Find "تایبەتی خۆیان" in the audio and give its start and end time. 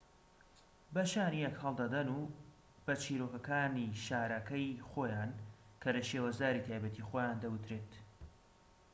6.67-7.37